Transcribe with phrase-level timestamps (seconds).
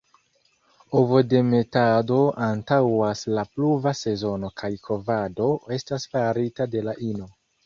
[1.01, 7.31] Ovodemetado antaŭas la pluva sezono kaj kovado estas farita de la ino.